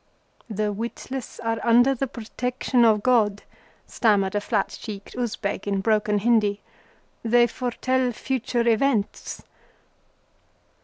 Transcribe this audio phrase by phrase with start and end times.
[0.49, 3.43] "The witless are under the protection of God,"
[3.85, 6.63] stammered a flat cheeked Usbeg in broken Hindi.
[7.23, 9.43] "They foretell future events."